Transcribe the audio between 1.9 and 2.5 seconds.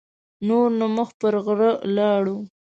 لاړو.